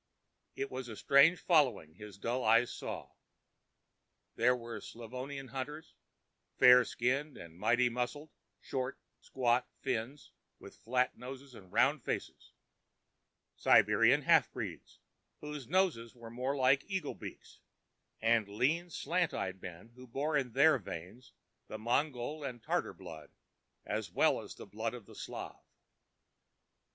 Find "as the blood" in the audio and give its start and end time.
24.41-24.95